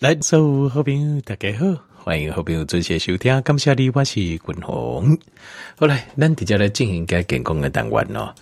[0.00, 1.66] 来，所有好朋友大家好，
[2.04, 5.18] 欢迎好朋友准时收听，感谢你，我是君鸿。
[5.76, 8.32] 好来，咱直接来进行个健康的单元咯。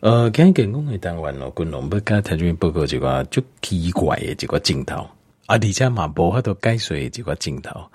[0.00, 4.96] 呃，讲健康的单元咯，君鸿要跟台中报告一个就奇怪的一个镜头
[5.46, 7.90] 啊，而且嘛无法度解说一个镜头，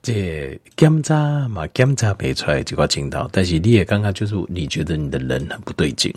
[0.00, 6.14] 这检查嘛检查不出来一个镜头，但是你也刚刚就是你觉得你的人很不对劲，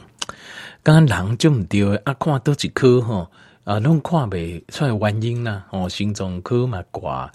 [0.83, 3.27] 刚刚人就唔对啊，看多几颗吼。
[3.65, 7.31] 啊，拢看袂出来原因呐，哦，心脏科嘛挂，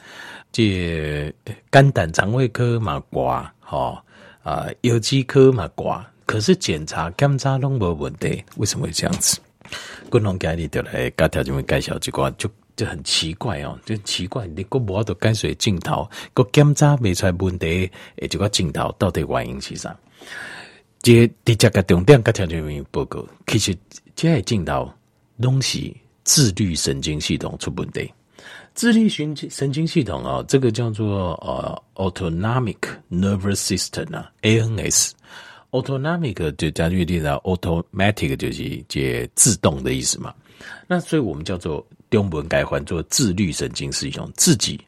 [0.53, 1.35] 这
[1.71, 3.99] 肝胆肠胃科嘛挂，吼，
[4.45, 9.41] 啊，有机科嘛挂，可是检查检查拢无问题，为什么会这样子？
[10.09, 19.97] 共同家里就来甲条这边介绍这个，就就很奇怪哦，就奇怪，你个无得解水镜头，个检查未出来问题，诶，这个镜头到底原因是啥？
[21.03, 23.77] 这第一个重点甲条这边报告，其实
[24.15, 24.89] 这个镜头
[25.39, 25.93] 拢是。
[26.31, 28.09] 自律神经系统出问题，
[28.73, 32.79] 自律神经神经系统啊，这个叫做呃 autonomic
[33.11, 40.33] nervous system 啊，ANS，autonomic 就加句例子，automatic 就是这自动的意思嘛。
[40.87, 44.81] 那所以我们叫做中文改换做自律神经系统，自己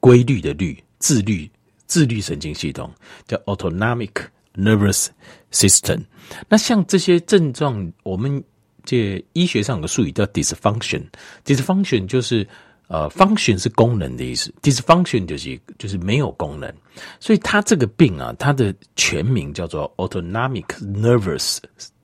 [0.00, 1.48] 规律的律，自律
[1.86, 2.92] 自律神经系统
[3.28, 4.10] 叫 autonomic
[4.56, 5.06] nervous
[5.52, 6.00] system。
[6.48, 8.42] 那像这些症状，我们。
[8.84, 12.46] 这医学上有个术语叫 dysfunction，dysfunction 就是
[12.88, 16.72] 呃，function 是功能的意思，dysfunction 就是就是没有功能，
[17.20, 21.58] 所以它这个病啊，它的全名叫做 autonomic nervous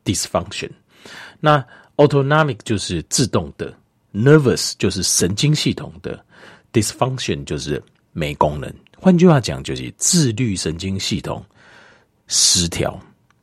[0.04, 0.70] dysfunction。
[1.40, 1.64] 那
[1.96, 3.74] autonomic 就是自动的
[4.12, 6.24] ，nervous 就是神经系统的
[6.72, 8.72] ，dysfunction 就是没功能。
[8.96, 11.44] 换句话讲，就是自律神经系统
[12.28, 13.00] 失调，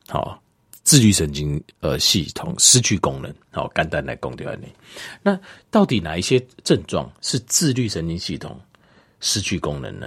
[0.08, 0.40] 好。
[0.84, 4.68] 自律神经呃系统失去功能，好，简单来讲掉你。
[5.22, 5.38] 那
[5.70, 8.60] 到底哪一些症状是自律神经系统
[9.20, 10.06] 失去功能呢？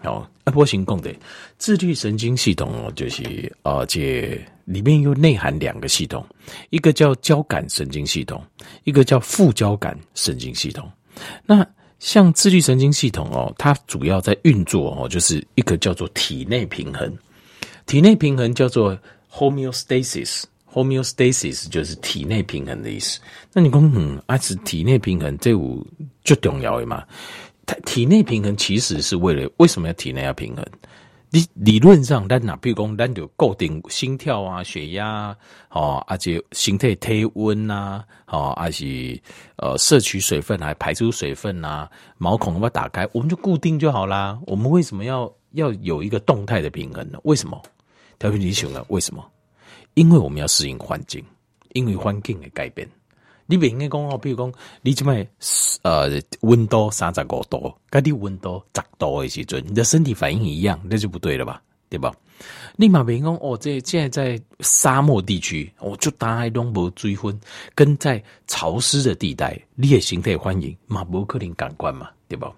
[0.00, 1.12] 好，阿波行共的
[1.56, 6.24] 自律神经系统哦，就是啊，这里面又内含两个系统，
[6.68, 8.44] 一个叫交感神经系统，
[8.84, 10.88] 一个叫副交感神经系统。
[11.46, 11.66] 那
[12.00, 17.10] 像自律神经系统哦，它主要在运作哦，就是一个叫做体内平衡，
[17.86, 18.96] 体内平衡叫做。
[19.32, 23.20] Homeostasis，homeostasis 就是体内平衡的意思。
[23.52, 25.86] 那你讲，嗯，啊是体内平衡，这五
[26.24, 27.04] 最重要的嘛？
[27.66, 30.64] 它体内平衡其实是为了为什么要体内要平衡？
[31.30, 35.36] 理理论上，咱哪比如讲，咱就固定心跳啊、血压，啊
[35.68, 39.20] 哦，而且身体体温呐，哦，还是
[39.56, 44.38] 呃摄取水分还排出水分呐，毛孔要不要打开，我们就固定就好啦。
[44.46, 47.18] 我们为什么要要有一个动态的平衡呢？
[47.24, 47.62] 为什么？
[48.18, 49.24] 特别你想啊，为什么？
[49.94, 51.24] 因为我们要适应环境，
[51.72, 52.88] 因为环境的改变。
[53.46, 54.52] 你不应该讲哦，比如讲，
[54.82, 55.26] 你这边
[55.82, 61.62] 呃温度三十五度，跟你温度十度的时阵，你的身体反应一样，那就不对了吧？
[61.88, 62.12] 对吧？
[62.76, 67.40] 你嘛别讲哦，这现在在沙漠地区，我、就大海拢无水分，
[67.74, 72.52] 跟在潮湿的地带，你的身体反应嘛无可能感官嘛，对吧？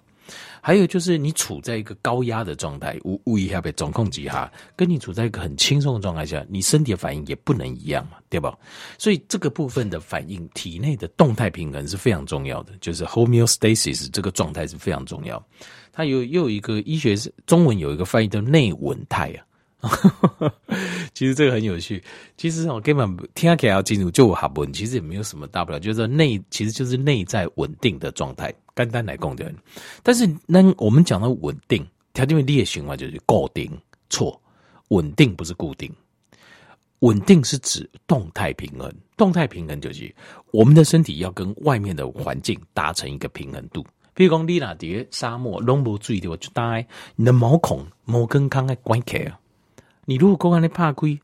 [0.61, 8.57] 还有就是，你处在一个高压的状态，无无一下被总控之下，跟你处在一个很轻松的状态下，你身体的反应也不能一样嘛，对吧？
[8.97, 15.43] 所以这个部分的反应，体内的动态平衡是非常重要的，就是 homeostasis 这个状态是非常重要。
[15.91, 19.43] 它有又有一个医学是中文有一个翻译叫内稳态啊。
[21.13, 22.03] 其实这个很有趣。
[22.37, 28.53] 其实我根本听起来要进入就好稳，其实也没有什么大不了，就是内其实就是内在稳定的状态。
[28.75, 29.53] 简单来讲的，
[30.01, 33.69] 但是那我们讲到稳定，条件为列循环就是固定
[34.09, 34.41] 错，
[34.87, 35.91] 稳定不是固定，
[36.99, 38.91] 稳定是指动态平衡。
[39.17, 40.13] 动态平衡就是
[40.51, 43.85] 我们的身体要跟外面的环境达成一个平衡度。
[44.13, 46.83] 比如讲，你那底沙漠拢无水的话，就大
[47.15, 49.37] 你的毛孔毛根康爱关起啊。
[50.05, 51.19] 你如果公安的怕龟，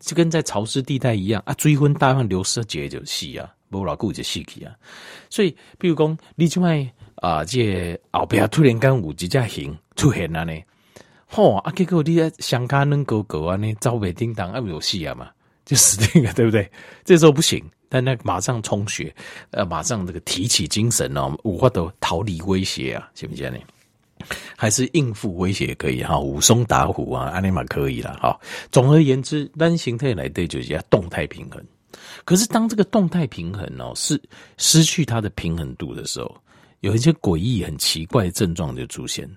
[0.00, 4.74] 就跟在潮湿地带一样啊，水分大量流失结就死啊，无老久就死去啊。
[5.30, 10.52] 所以，比如讲，你这卖啊，这后边突然间有一只熊出现了呢，
[11.26, 15.30] 吼啊，结果你在香港能狗狗啊呢，招北叮当啊，有死啊嘛，
[15.64, 16.68] 就死定了，对不对？
[17.04, 19.14] 这时候不行，但那马上充血，
[19.52, 23.58] 呃，马上这个提起精神哦，无法都逃离威胁啊，行不行呢？
[24.56, 28.38] 还是应付威胁也可以哈，武松打虎啊，阿尼玛可以了哈。
[28.70, 31.64] 总而言之，单形态来对就是要动态平衡。
[32.24, 34.20] 可是当这个动态平衡哦是
[34.56, 36.34] 失去它的平衡度的时候，
[36.80, 39.28] 有一些诡异、很奇怪的症状就出现。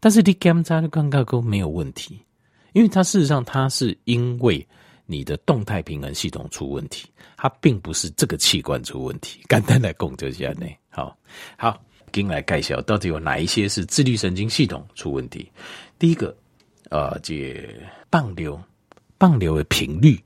[0.00, 2.20] 但是你检查的刚刚都没有问题，
[2.72, 4.66] 因为它事实上它是因为
[5.06, 9.40] 你的动态平衡系统出问题，它并不是这个器官出问题。
[9.48, 10.54] 简单来讲就是这样，
[10.90, 11.16] 好
[11.56, 11.80] 好。
[12.12, 15.50] 经来介绍到底有哪一些是自律神经系统出问题。
[15.98, 16.36] 第一个，
[16.90, 17.68] 呃，这
[18.10, 18.60] 放流
[19.18, 20.18] 放流的频率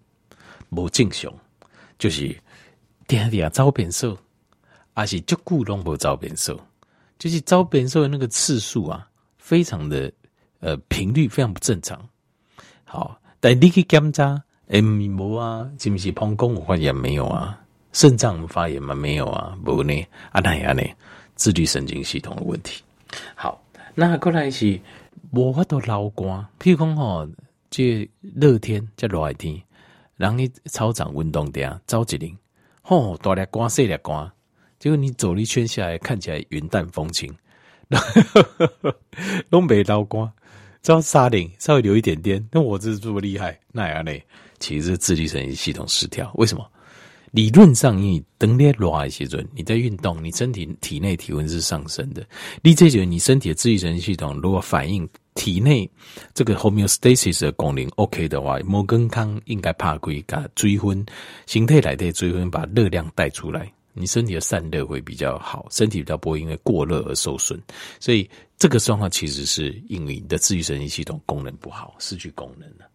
[0.71, 1.33] 不正常，
[1.99, 2.37] 就是
[3.07, 4.17] 点点招变数，
[4.95, 6.61] 还是足够拢无招变数，
[7.19, 9.09] 就是招变数的那个次数啊，
[9.39, 10.13] 非常的
[10.61, 12.07] 呃频率非常不正常。
[12.85, 17.61] 好，但你去检查，诶，无啊，是不是膀胱发炎没有啊？
[17.93, 18.95] 肾脏发炎吗？
[18.95, 19.95] 没有啊，不呢，
[20.31, 20.83] 啊那样呢，
[21.37, 22.83] 自律神经系统的问题。
[23.37, 23.63] 好，
[23.95, 24.81] 那过来是
[25.31, 27.29] 无法度流汗，譬如讲吼，
[27.71, 29.63] 这热天这热天，
[30.17, 32.37] 让你操场运动点，走一轮，
[32.83, 34.33] 吼，大粒汗细粒汗，
[34.79, 37.33] 结果你走了一圈下来，看起来云淡风轻，
[39.49, 40.33] 都没流汗，
[40.81, 44.25] 走三轮稍微流一点点，那我这是这么厉害，那样嘞？
[44.59, 46.67] 其实是自律神经系统失调，为什么？
[47.37, 52.27] 理论上，你等热热时阵，你在运动，你身体体内体温是上升的。
[52.63, 55.87] 你这觉你身体的自愈神经系统如果反映体内
[56.33, 61.05] 这个 homeostasis 的功能 OK 的话，摩根康应该怕归个追昏，
[61.45, 67.61] 形态来的追昏，把热量带出来，你身体的散热会比较好，身体比较不会因为过热而受损。
[68.01, 72.89] 所以这个状况其实是因为你的自愈神经系统功能不好，失去功能了。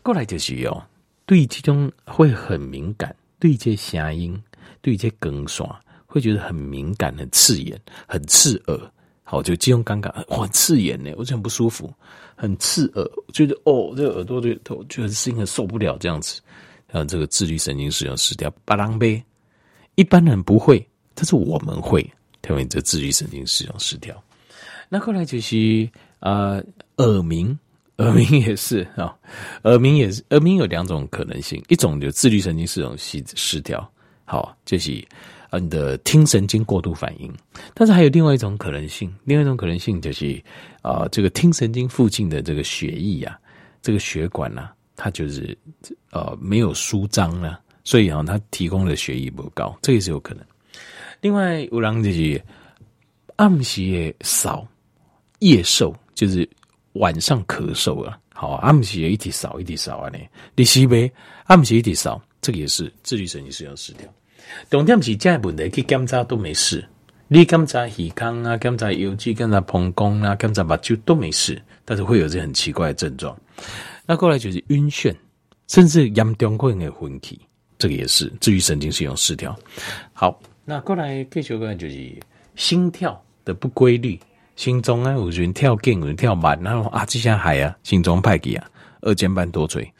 [0.00, 0.80] 过来就是哦，
[1.26, 3.12] 对这种会很敏感。
[3.44, 4.42] 对一些声音，
[4.80, 5.68] 对一些更爽，
[6.06, 8.90] 会觉得很敏感、很刺眼、很刺耳。
[9.22, 11.92] 好，就这种尴尬，哇，很刺眼呢，我就很不舒服，
[12.34, 16.40] 很刺耳，觉得哦，这个耳朵对头，觉得声音很受不了这样子。
[16.88, 19.22] 然后这个自律神经系统失调，巴郎呗。
[19.96, 20.82] 一般人不会，
[21.14, 22.00] 但是我们会，
[22.48, 24.24] 因为这自律神经系统失调。
[24.88, 25.86] 那后来就是
[26.20, 26.52] 啊、
[26.96, 27.58] 呃，耳鸣。
[27.98, 29.16] 耳鸣也是啊，
[29.62, 33.88] 耳鸣也是，耳鸣有两种可能性，一种就自律神经系统失失调，
[34.24, 35.00] 好，就是
[35.48, 37.32] 啊你的听神经过度反应，
[37.72, 40.42] 但是还有另外一种可能性，另外一种可能性就是
[40.82, 43.38] 啊这个听神经附近的这个血液啊，
[43.80, 45.56] 这个血管呐、它就是
[46.10, 50.44] 呃没有舒张了，所以啊它提供的血液不高，这也是有可能。
[51.20, 52.42] 另外有人就是
[53.36, 54.66] 暗时少
[55.38, 56.48] 夜瘦，就是。
[56.94, 60.18] 晚上咳嗽啊，好，暗时也一直少一直少啊你。
[60.56, 61.10] 第四杯
[61.44, 64.08] 暗时一直少，这个也是自律神经系统失调。
[64.70, 66.86] 重点是这问题去检查都没事，
[67.28, 73.36] 你检查耳康啊，检查腰肌，检查膀胱啊，检查目睭都没事，但是会有这很奇怪的症状。
[74.06, 75.14] 那过来就是晕眩，
[75.66, 77.36] 甚至严重会有昏厥，
[77.78, 79.58] 这个也是自律神经系统失调。
[80.12, 82.16] 好，那过来继续讲就是
[82.54, 84.20] 心跳的不规律。
[84.56, 88.70] 心中啊，有人跳劲，有人跳慢，然后啊，这些海啊，心中派给啊，
[89.00, 89.92] 二尖瓣多锥，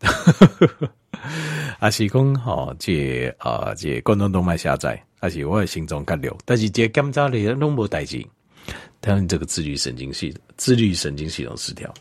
[1.78, 8.26] 啊是讲吼，这啊这冠状动脉狭窄，而且我的心脏干流，但是这检查里拢无代志，
[9.00, 11.92] 他们这个自律神经系自律神经系统失调。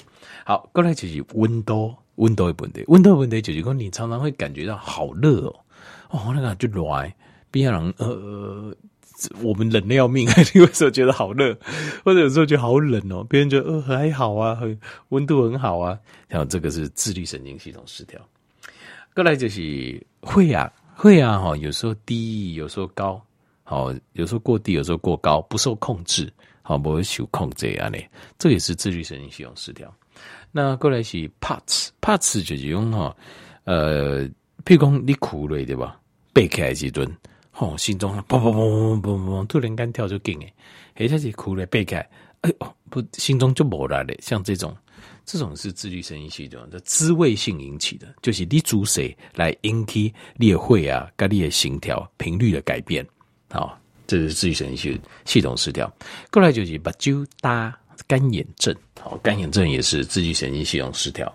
[0.44, 5.56] 好，过来就是温度，温度的问题，温度的问题就是说你常常会感觉到好热哦，
[6.10, 6.84] 哦那个就热，
[7.52, 8.76] 边人呃。
[9.42, 11.58] 我们冷的要命， 你有时候觉得好热，
[12.04, 13.26] 或者有时候觉得好冷哦。
[13.30, 14.80] 别人觉得呃还好啊，很
[15.10, 15.98] 温度很好啊。
[16.30, 18.20] 像这个是自律神经系统失调。
[19.14, 23.22] 过来就是会啊会啊哈，有时候低，有时候高，
[23.64, 26.32] 好，有时候过低，有时候过高，不受控制，
[26.62, 28.08] 好，不会受控制啊嘞。
[28.38, 29.94] 这也是自律神经系统失调。
[30.52, 33.16] 那过来是 POTS，POTS 就是用哈，
[33.66, 34.24] 呃，
[34.66, 36.00] 譬如讲你哭了对吧？
[36.32, 36.92] 背起来几
[37.60, 40.40] 哦，心中砰砰砰砰砰砰，突然间跳就劲
[40.96, 41.98] 诶，一下子哭了背开，
[42.42, 44.18] 哎哦，不，心中就没了嘞。
[44.22, 44.74] 像这种，
[45.26, 53.06] 这种是自律神经系统的滋味性引起的，就是你主水来引起你的血啊，跟你的心跳频率的改变，
[53.50, 55.94] 好，这是自律神经系系统失调。
[56.32, 61.30] 过来就是把酒搭干眼症，好，干眼症也是自律神经系统失调。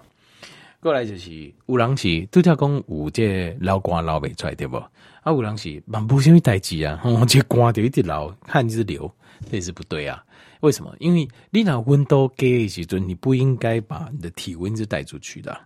[0.84, 4.76] 过来就是有人是都叫讲有这流汗流不出来对不？
[4.76, 9.10] 啊，有人是蛮不什么代志啊， 哦，这汗就一直流，汗一直流，
[9.50, 10.22] 这也是不对啊。
[10.60, 10.94] 为什么？
[10.98, 15.58] 因为你那温度低的时阵，你不应该把你的体温是带出去的，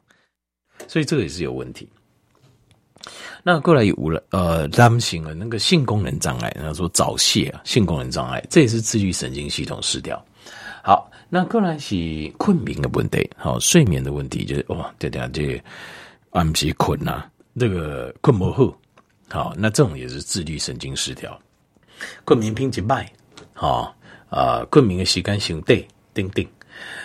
[0.87, 1.89] 所以这个也是有问题。
[3.43, 10.25] 那过来有了呃，男性的那个性功能障碍，然后说早泄啊，性功能障碍，这也是自律神经系统失调。
[10.85, 11.11] 好。
[11.31, 11.95] 那过来是
[12.39, 15.63] 困眠的问题，好，睡眠的问题就是哇，对对这
[16.31, 17.25] 暗时困呐，
[17.59, 18.75] 这个困不好，
[19.29, 21.39] 好，那这种也是自律神经失调，
[22.25, 23.05] 困眠品质慢，
[23.53, 23.95] 好
[24.31, 26.49] 啊，困眠的时间相对定定。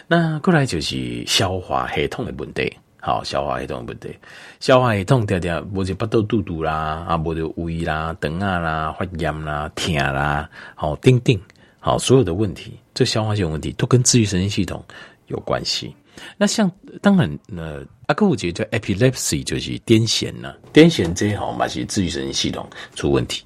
[0.08, 4.18] 那过来就是消化系统的问题，好，消化系统的问题，
[4.62, 11.38] 消化系统点点，无就巴肚肚肚啦，啊，无就胃啦、肠啊啦、发炎啦、疼啦，好，定定。
[11.86, 14.82] 好，所有的问题，这消化系统问题都跟自律神经系统
[15.28, 15.94] 有关系。
[16.38, 16.72] 那像
[17.02, 23.44] 当然，呃，阿克五杰叫 epilepsy，就是癫痫呢，癫痫这好嘛是自律神经系统出问题。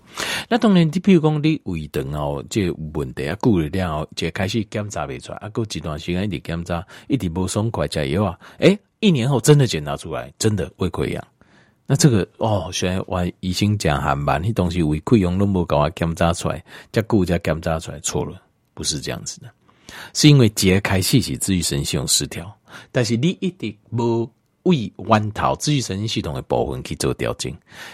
[0.48, 11.28] 那当然，你比如讲你胃肠哦，这问题啊，顾了了，就开始检查不出来，啊，过一段时间一直检查，一直不爽快加油啊，诶，一年后真的检查出来，真的胃溃疡。
[11.90, 18.42] 那这个哦，虽然我医生讲还慢，那东西胃溃疡都没给我检查出来，再顾再检查出来错了，
[18.74, 19.50] 不是这样子的，
[20.14, 22.54] 是因为揭开细细自律神经系统失调，
[22.92, 24.30] 但是你一直无
[24.64, 27.50] 胃弯头自律神经系统的部分去做调整，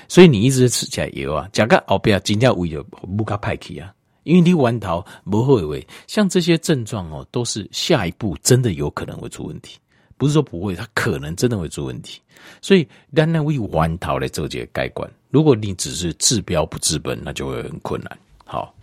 [0.08, 2.82] 所以你一直吃起来油啊，加个后边真正胃就
[3.16, 9.78] 不卡派去啊，因为你弯头不会为像这些症状哦，都是下一步真的有可能会出问题。
[10.24, 12.22] 不是说不会，它可能真的会出问题，
[12.62, 15.12] 所以让那为弯头来做这个改观。
[15.32, 18.18] 如果你只是治标不治本，那就会很困难。
[18.46, 18.74] 好，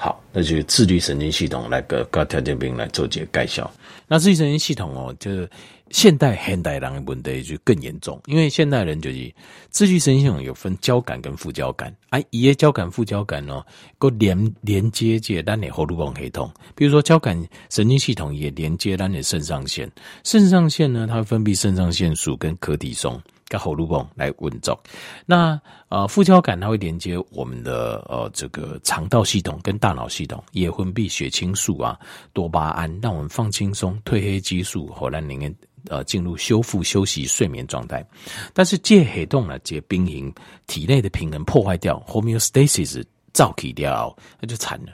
[0.00, 3.70] 好，那就自律神经系统来个高条件病来做解改效。
[4.08, 5.48] 那自律神经系统哦，就是。
[5.92, 9.34] 现代现代人的问题就更严重，因为现代人就是
[9.70, 13.60] 自律神经系统有分交感跟副交感，啊，一些交感副交感哦，
[13.98, 17.36] 个连连接这咱的喉咙泵系统，比如说交感
[17.70, 19.90] 神经系统也连接咱的肾上腺，
[20.22, 24.80] 肾上腺呢，它分泌肾上腺素跟可体松跟喉咙泵来运作，
[25.26, 31.98] 那呃副交感它会连接我们的呃这个肠道系统跟大脑系统，也分泌血清素啊、
[32.32, 35.54] 多巴胺，让我们放轻松，褪黑激素和咱里面。
[35.88, 38.06] 呃，进入修复、休息、睡眠状态，
[38.52, 40.30] 但是借黑洞呢，这兵营
[40.66, 43.02] 体内的平衡破坏掉，homeostasis
[43.32, 44.92] 造起掉，那就惨了。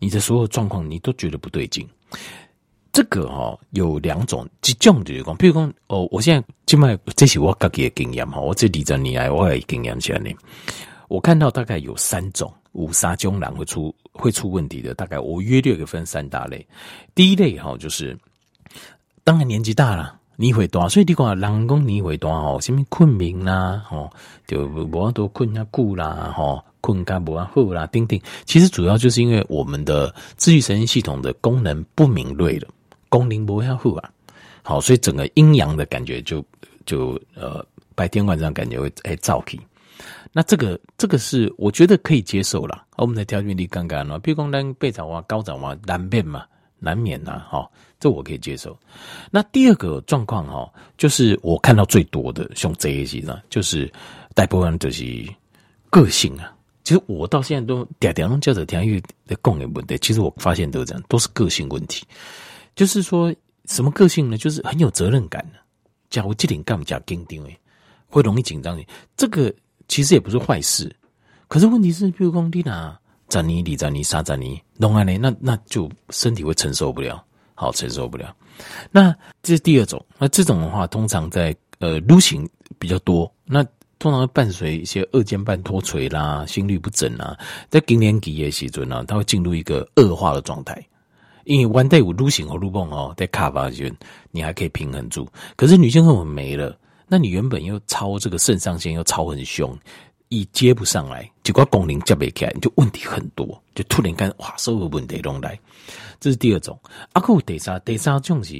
[0.00, 1.88] 你的所有状况，你都觉得不对劲。
[2.94, 10.30] 这个哦，有两种，这种就是讲，比如说哦，我现在今麦这是我自己的经验哈，我这二十年来，我也经验起来呢。
[11.08, 16.64] 我看到大概有三种五杀中狼会出会出问题的，大概我约略分三大类。
[17.16, 18.16] 第一类哈，就是
[19.24, 20.20] 当然年纪大了。
[20.36, 24.10] 你会多，所以你讲人讲你会多吼，什么困眠啦，吼，
[24.48, 28.20] 就无多困下久啦，吼，困觉无好啦，等等。
[28.44, 32.68] 其实主要就是因为我们的自律神经系统的功能不敏锐了，
[33.14, 34.10] 功能不要好啊，
[34.64, 36.44] 好，所以整个阴阳的感觉就
[36.84, 39.60] 就呃白天晚上感觉会哎躁气。
[40.32, 42.84] 那这个这个是我觉得可以接受了。
[42.96, 46.44] 我们的条件力刚刚喏，比如讲咱背早啊、高早啊难变嘛。
[46.80, 48.76] 难免呐，哈，这我可以接受。
[49.30, 53.90] 那第二个状况哈，就是我看到最多的像这一些呢，就是
[54.34, 55.02] 大部分就是
[55.88, 56.52] 个性啊。
[56.82, 62.04] 其实我到现在都点点叫做天域的共有问题，其实我发现都是这样，都是个性问题。
[62.74, 63.34] 就是说
[63.66, 64.36] 什么个性呢？
[64.36, 65.58] 就是很有责任感的，
[66.10, 67.58] 假如这点干不假紧张诶，
[68.08, 68.78] 会容易紧张。
[69.16, 69.52] 这个
[69.88, 70.94] 其实也不是坏事，
[71.48, 72.98] 可是问题是，比如讲你哪。
[73.26, 78.36] 占你，你占你，杀占你，弄完呢，那那就身体会承受不了，好承受不了。
[78.92, 79.12] 那
[79.42, 83.64] 这是第二种，那这种的话，通常在呃流行比较多，那
[83.98, 87.36] 通常会伴随一些二尖瓣脱垂啦、心律不整啊，
[87.70, 90.86] 在更年期的时阵呢，它会进入一个恶化的状态。
[91.44, 93.94] 因为 one day 有流行和路蹦哦，在卡巴圈，
[94.30, 95.26] 你还可以平衡住。
[95.56, 99.76] 可是女性荷尔蒙没了，那你原本又超这个肾上腺又超很凶。
[100.30, 105.56] 一接不上来，结果功能接不起来，你就问题很多，就突然间哇，所有问题都来。
[106.18, 106.76] 这是第二种。
[107.12, 108.52] 阿库第三，第三种是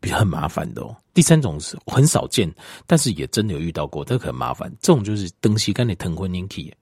[0.00, 0.96] 比较很麻烦的哦。
[1.14, 2.52] 第三种是很少见，
[2.84, 4.68] 但是也真的有遇到过，这很麻烦。
[4.80, 6.74] 这种就是长时间的疼昏引起，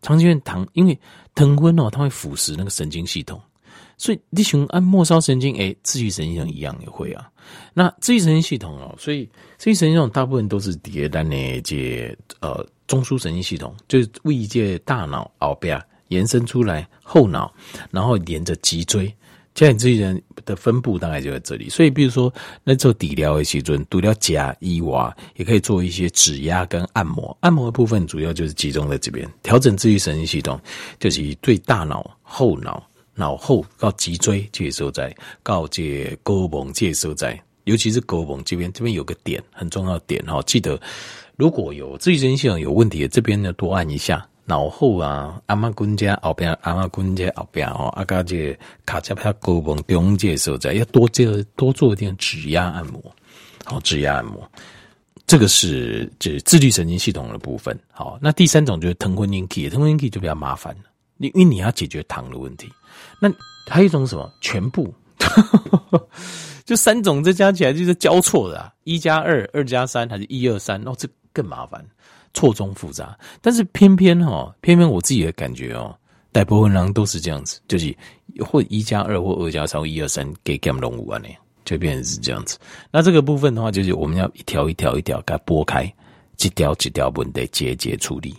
[0.00, 0.98] 长期疼，因为
[1.36, 3.40] 疼昏哦，它会腐蚀那个神经系统，
[4.02, 7.30] 所以你想按末梢神经，诶，自律神经一样也会啊。
[7.72, 9.28] 那自律神经系统哦，所以
[9.58, 12.66] 自律神经系统大部分都是叠单的这呃。
[12.88, 17.50] 中枢神经系统就是位介大脑后边延伸出来后脑，
[17.90, 19.10] 然后连着脊椎，
[19.54, 21.70] 这样你自己人的分布大概就在这里。
[21.70, 22.30] 所以，比如说
[22.64, 27.34] 那做底疗的时阵，除了加伊娃，也可以做一些指压跟按摩。
[27.40, 30.60] 按摩的部分主要就是集中在这边，调整自律神经系统，
[31.00, 40.80] 就是对大脑后脑、脑后到脊椎这些所在，告诫沟蒙这些所在，尤其是沟蒙这边，这边有个点很重要的点哈，记得。
[41.36, 53.02] 如果有自律神经系统有问题的，这边呢多按一下脑后啊，阿妈骨架后边，阿妈骨架后边哦，阿嘎这卡加帕沟绷中介所在，要多这多做一点指压按摩，
[53.64, 54.48] 好指压按摩，
[55.26, 57.76] 这个是指自律神经系统的部分。
[57.90, 60.82] 好，那第三种就是疼昏引起，疼昏引起就比较麻烦了，
[61.28, 62.70] 因为你要解决糖的问题。
[63.20, 63.32] 那
[63.66, 64.30] 还有一种什么？
[64.40, 64.92] 全部。
[66.64, 70.80] 就三种，这加起来就是交错的啊，一加二，二加三，还是一二三？
[70.86, 71.84] 哦，这更麻烦，
[72.34, 73.18] 错综复杂。
[73.40, 75.94] 但是偏偏哈，偏偏我自己的感觉哦，
[76.30, 77.94] 大部分人都是这样子，就是
[78.40, 81.28] 或一加二或二加三或一二三给减拢五万呢，
[81.64, 82.58] 就变成是这样子。
[82.90, 85.84] 那这个部分的话，就是我们要一条一条一条给它拨开，
[86.38, 88.36] 一条一条问题节节处理，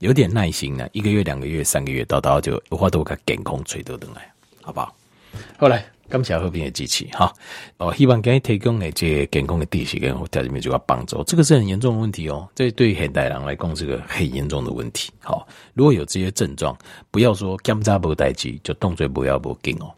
[0.00, 4.30] 有点耐心呢，一个月、两个月、三个月，到到就有话都给健康垂得等来，
[4.60, 4.94] 好不好？
[5.56, 5.82] 后来。
[6.10, 7.32] 感谢和平的机器哈，
[7.76, 12.48] 哦，希望给你提供的这个监控的地址跟在里面就要帮助，这个是很严重的问题哦。
[12.52, 15.12] 这对现代人来讲是个很严重的问题。
[15.20, 16.76] 好，如果有这些症状，
[17.12, 19.94] 不要说检查无代志，就动作不要不紧哦。